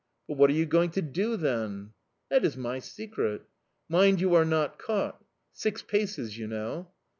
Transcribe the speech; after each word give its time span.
"But 0.27 0.35
what 0.37 0.49
are 0.49 0.53
you 0.53 0.65
going 0.65 0.89
to 0.93 1.01
do, 1.03 1.37
then?" 1.37 1.91
"That 2.31 2.43
is 2.43 2.57
my 2.57 2.79
secret." 2.79 3.43
"Mind 3.87 4.19
you 4.19 4.33
are 4.33 4.45
not 4.45 4.79
caught... 4.79 5.23
six 5.53 5.83
paces, 5.83 6.39
you 6.39 6.47
know!" 6.47 6.89